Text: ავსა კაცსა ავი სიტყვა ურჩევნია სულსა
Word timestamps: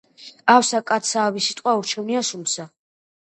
ავსა 0.53 0.79
კაცსა 0.91 1.19
ავი 1.27 1.43
სიტყვა 1.49 1.75
ურჩევნია 1.81 2.23
სულსა 2.31 2.67